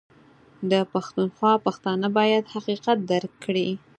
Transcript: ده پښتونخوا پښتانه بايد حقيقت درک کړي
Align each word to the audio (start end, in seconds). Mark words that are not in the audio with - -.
ده 0.69 0.79
پښتونخوا 0.93 1.51
پښتانه 1.65 2.07
بايد 2.17 2.43
حقيقت 2.53 2.97
درک 3.11 3.33
کړي 3.45 3.67